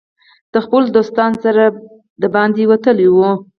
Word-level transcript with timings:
د 0.53 0.55
خپلو 0.65 0.87
دوستانو 0.95 1.37
سره 1.45 1.63
بهر 2.33 2.51
وتلی 2.71 3.07
وو 3.09 3.31